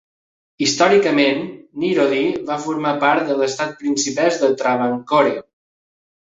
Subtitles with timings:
[0.67, 1.43] Històricament,
[1.83, 5.37] Neerody va formar part de l'estat principesc de Travancore.